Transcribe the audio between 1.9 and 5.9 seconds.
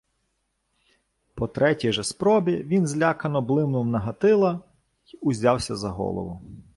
же спробі він злякано блимнув на Гатила й узявся за